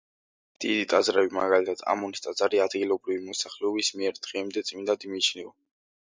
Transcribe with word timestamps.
დიდი 0.63 0.85
ტაძრები, 0.93 1.29
მაგალითად 1.39 1.83
ამონის 1.93 2.23
ტაძარი 2.25 2.61
ადგილობრივი 2.65 3.25
მოსახლეობის 3.25 3.91
მიერ 4.01 4.17
დღემდე 4.29 4.65
წმინდად 4.71 5.05
მიიჩნევა. 5.13 5.53